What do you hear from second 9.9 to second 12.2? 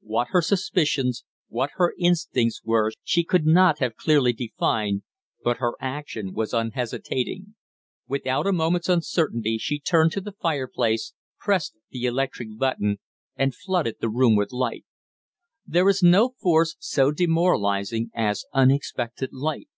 to the fireplace, pressed the